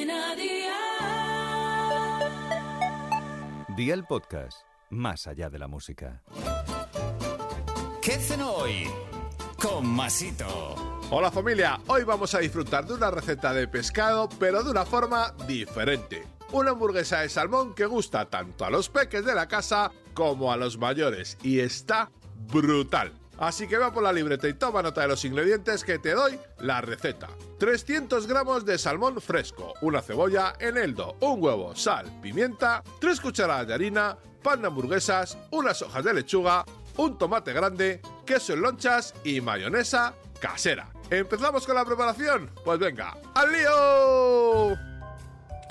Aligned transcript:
Cadena 0.00 0.34
Dial. 0.34 0.76
Día 3.76 3.92
el 3.94 4.04
podcast, 4.04 4.62
más 4.88 5.26
allá 5.26 5.50
de 5.50 5.58
la 5.58 5.68
música. 5.68 6.22
¿Qué 8.00 8.12
cenó 8.12 8.52
hoy? 8.52 8.88
Con 9.60 9.86
Masito. 9.86 10.74
Hola 11.10 11.30
familia, 11.30 11.78
hoy 11.86 12.04
vamos 12.04 12.34
a 12.34 12.38
disfrutar 12.38 12.86
de 12.86 12.94
una 12.94 13.10
receta 13.10 13.52
de 13.52 13.68
pescado, 13.68 14.30
pero 14.38 14.62
de 14.62 14.70
una 14.70 14.86
forma 14.86 15.34
diferente. 15.46 16.26
Una 16.52 16.70
hamburguesa 16.70 17.20
de 17.20 17.28
salmón 17.28 17.74
que 17.74 17.84
gusta 17.84 18.24
tanto 18.24 18.64
a 18.64 18.70
los 18.70 18.88
peques 18.88 19.24
de 19.26 19.34
la 19.34 19.48
casa 19.48 19.92
como 20.14 20.50
a 20.50 20.56
los 20.56 20.78
mayores 20.78 21.36
y 21.42 21.60
está 21.60 22.10
brutal. 22.50 23.19
Así 23.40 23.66
que 23.66 23.78
va 23.78 23.92
por 23.92 24.02
la 24.02 24.12
libreta 24.12 24.46
y 24.46 24.54
toma 24.54 24.82
nota 24.82 25.00
de 25.00 25.08
los 25.08 25.24
ingredientes 25.24 25.82
que 25.82 25.98
te 25.98 26.12
doy 26.12 26.38
la 26.58 26.82
receta. 26.82 27.28
300 27.58 28.26
gramos 28.26 28.66
de 28.66 28.76
salmón 28.76 29.18
fresco, 29.20 29.72
una 29.80 30.02
cebolla, 30.02 30.54
eneldo, 30.60 31.16
un 31.20 31.42
huevo, 31.42 31.74
sal, 31.74 32.20
pimienta, 32.20 32.84
3 33.00 33.20
cucharadas 33.20 33.66
de 33.66 33.74
harina, 33.74 34.18
pan 34.42 34.60
de 34.60 34.66
hamburguesas, 34.66 35.38
unas 35.50 35.80
hojas 35.80 36.04
de 36.04 36.14
lechuga, 36.14 36.66
un 36.98 37.16
tomate 37.16 37.54
grande, 37.54 38.02
queso 38.26 38.52
en 38.52 38.60
lonchas 38.60 39.14
y 39.24 39.40
mayonesa 39.40 40.14
casera. 40.38 40.92
¿Empezamos 41.08 41.66
con 41.66 41.76
la 41.76 41.84
preparación? 41.84 42.50
Pues 42.62 42.78
venga, 42.78 43.16
¡al 43.34 43.52
lío! 43.52 44.89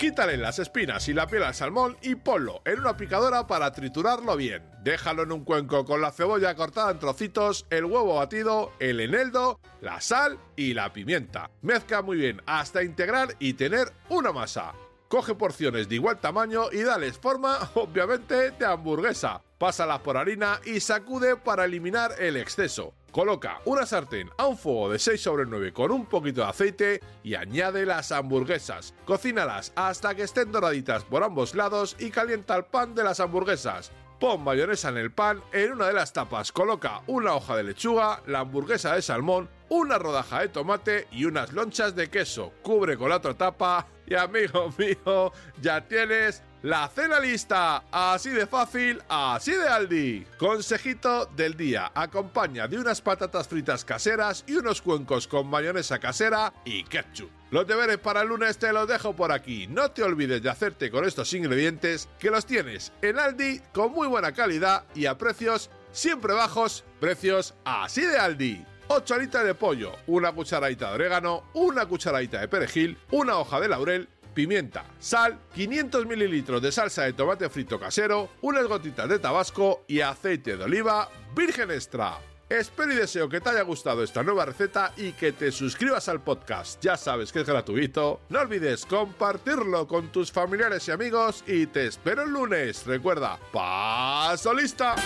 Quítale 0.00 0.38
las 0.38 0.58
espinas 0.58 1.06
y 1.08 1.12
la 1.12 1.26
piel 1.26 1.42
al 1.42 1.54
salmón 1.54 1.98
y 2.00 2.14
ponlo 2.14 2.62
en 2.64 2.80
una 2.80 2.96
picadora 2.96 3.46
para 3.46 3.70
triturarlo 3.70 4.34
bien. 4.34 4.62
Déjalo 4.82 5.24
en 5.24 5.32
un 5.32 5.44
cuenco 5.44 5.84
con 5.84 6.00
la 6.00 6.10
cebolla 6.10 6.54
cortada 6.54 6.90
en 6.90 6.98
trocitos, 6.98 7.66
el 7.68 7.84
huevo 7.84 8.14
batido, 8.14 8.72
el 8.78 8.98
eneldo, 9.00 9.60
la 9.82 10.00
sal 10.00 10.38
y 10.56 10.72
la 10.72 10.90
pimienta. 10.94 11.50
Mezcla 11.60 12.00
muy 12.00 12.16
bien 12.16 12.40
hasta 12.46 12.82
integrar 12.82 13.36
y 13.38 13.52
tener 13.52 13.92
una 14.08 14.32
masa. 14.32 14.72
Coge 15.08 15.34
porciones 15.34 15.86
de 15.90 15.96
igual 15.96 16.18
tamaño 16.18 16.72
y 16.72 16.80
dales 16.80 17.18
forma, 17.18 17.58
obviamente, 17.74 18.52
de 18.52 18.64
hamburguesa. 18.64 19.42
Pásalas 19.58 20.00
por 20.00 20.16
harina 20.16 20.60
y 20.64 20.80
sacude 20.80 21.36
para 21.36 21.66
eliminar 21.66 22.12
el 22.18 22.38
exceso. 22.38 22.94
Coloca 23.12 23.60
una 23.64 23.86
sartén 23.86 24.30
a 24.36 24.46
un 24.46 24.56
fuego 24.56 24.90
de 24.90 24.98
6 24.98 25.20
sobre 25.20 25.44
9 25.44 25.72
con 25.72 25.90
un 25.90 26.06
poquito 26.06 26.42
de 26.42 26.46
aceite 26.48 27.00
y 27.24 27.34
añade 27.34 27.84
las 27.84 28.12
hamburguesas. 28.12 28.94
Cocínalas 29.04 29.72
hasta 29.74 30.14
que 30.14 30.22
estén 30.22 30.52
doraditas 30.52 31.02
por 31.04 31.24
ambos 31.24 31.54
lados 31.54 31.96
y 31.98 32.10
calienta 32.10 32.56
el 32.56 32.64
pan 32.64 32.94
de 32.94 33.02
las 33.02 33.18
hamburguesas. 33.18 33.90
Pon 34.20 34.44
mayonesa 34.44 34.90
en 34.90 34.98
el 34.98 35.10
pan, 35.10 35.42
en 35.50 35.72
una 35.72 35.86
de 35.86 35.94
las 35.94 36.12
tapas 36.12 36.52
coloca 36.52 37.00
una 37.06 37.34
hoja 37.34 37.56
de 37.56 37.64
lechuga, 37.64 38.22
la 38.26 38.40
hamburguesa 38.40 38.94
de 38.94 39.02
salmón, 39.02 39.48
una 39.70 39.98
rodaja 39.98 40.40
de 40.40 40.48
tomate 40.48 41.08
y 41.10 41.24
unas 41.24 41.52
lonchas 41.52 41.96
de 41.96 42.10
queso. 42.10 42.52
Cubre 42.62 42.98
con 42.98 43.08
la 43.08 43.16
otra 43.16 43.34
tapa 43.34 43.86
y 44.10 44.14
amigo 44.14 44.74
mío, 44.76 45.32
ya 45.62 45.80
tienes 45.80 46.42
la 46.62 46.88
cena 46.88 47.18
lista, 47.20 47.84
así 47.90 48.30
de 48.30 48.46
fácil, 48.46 49.00
así 49.08 49.52
de 49.52 49.68
Aldi. 49.68 50.26
Consejito 50.36 51.26
del 51.26 51.56
día, 51.56 51.90
acompaña 51.94 52.68
de 52.68 52.78
unas 52.78 53.00
patatas 53.00 53.48
fritas 53.48 53.84
caseras 53.84 54.44
y 54.46 54.56
unos 54.56 54.82
cuencos 54.82 55.26
con 55.26 55.46
mayonesa 55.46 55.98
casera 55.98 56.52
y 56.64 56.82
ketchup. 56.84 57.30
Los 57.50 57.66
deberes 57.66 57.98
para 57.98 58.22
el 58.22 58.28
lunes 58.28 58.58
te 58.58 58.72
los 58.72 58.86
dejo 58.86 59.14
por 59.14 59.32
aquí. 59.32 59.66
No 59.68 59.90
te 59.92 60.02
olvides 60.02 60.42
de 60.42 60.50
hacerte 60.50 60.90
con 60.90 61.04
estos 61.04 61.32
ingredientes 61.32 62.08
que 62.18 62.30
los 62.30 62.44
tienes 62.44 62.92
en 63.02 63.18
Aldi 63.18 63.60
con 63.72 63.92
muy 63.92 64.08
buena 64.08 64.32
calidad 64.32 64.84
y 64.94 65.06
a 65.06 65.16
precios 65.16 65.70
siempre 65.92 66.34
bajos, 66.34 66.84
precios 67.00 67.54
así 67.64 68.02
de 68.02 68.18
Aldi. 68.18 68.66
8 68.92 69.14
alitas 69.14 69.44
de 69.44 69.54
pollo, 69.54 69.92
una 70.08 70.32
cucharadita 70.32 70.88
de 70.88 70.94
orégano, 70.96 71.44
una 71.54 71.86
cucharadita 71.86 72.40
de 72.40 72.48
perejil, 72.48 72.98
una 73.12 73.38
hoja 73.38 73.60
de 73.60 73.68
laurel, 73.68 74.08
pimienta, 74.34 74.84
sal, 74.98 75.38
500 75.54 76.06
mililitros 76.06 76.60
de 76.60 76.72
salsa 76.72 77.04
de 77.04 77.12
tomate 77.12 77.48
frito 77.48 77.78
casero, 77.78 78.30
unas 78.40 78.66
gotitas 78.66 79.08
de 79.08 79.20
tabasco 79.20 79.84
y 79.86 80.00
aceite 80.00 80.56
de 80.56 80.64
oliva 80.64 81.08
virgen 81.36 81.70
extra. 81.70 82.18
Espero 82.48 82.92
y 82.92 82.96
deseo 82.96 83.28
que 83.28 83.40
te 83.40 83.50
haya 83.50 83.62
gustado 83.62 84.02
esta 84.02 84.24
nueva 84.24 84.44
receta 84.44 84.92
y 84.96 85.12
que 85.12 85.30
te 85.30 85.52
suscribas 85.52 86.08
al 86.08 86.20
podcast. 86.20 86.82
Ya 86.82 86.96
sabes 86.96 87.30
que 87.30 87.42
es 87.42 87.46
gratuito. 87.46 88.22
No 88.28 88.40
olvides 88.40 88.86
compartirlo 88.86 89.86
con 89.86 90.10
tus 90.10 90.32
familiares 90.32 90.88
y 90.88 90.90
amigos 90.90 91.44
y 91.46 91.66
te 91.66 91.86
espero 91.86 92.24
el 92.24 92.30
lunes. 92.30 92.84
Recuerda, 92.86 93.38
paso 93.52 94.52
lista. 94.52 94.96